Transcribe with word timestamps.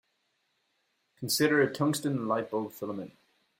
Consider 1.17 1.61
a 1.61 1.71
tungsten 1.71 2.27
light-bulb 2.27 2.71
filament. 2.71 3.13